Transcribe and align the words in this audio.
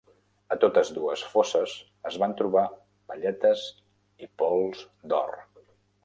A 0.53 0.55
totes 0.61 0.89
dues 0.93 1.25
fosses 1.33 1.75
es 2.11 2.15
van 2.23 2.33
trobar 2.39 2.63
palletes 3.11 3.65
i 4.27 4.31
pols 4.43 4.81
d'or. 5.13 5.37